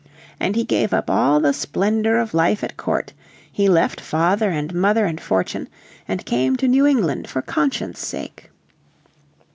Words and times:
And 0.39 0.55
he 0.55 0.63
gave 0.63 0.95
up 0.95 1.11
all 1.11 1.39
the 1.39 1.53
splendour 1.53 2.17
of 2.17 2.33
life 2.33 2.63
at 2.63 2.75
court, 2.75 3.13
he 3.51 3.69
left 3.69 4.01
father 4.01 4.49
and 4.49 4.73
mother 4.73 5.05
and 5.05 5.21
fortune, 5.21 5.69
and 6.07 6.25
came 6.25 6.55
to 6.55 6.67
New 6.67 6.87
England 6.87 7.27
for 7.29 7.43
conscience' 7.43 7.99
sake. 7.99 8.49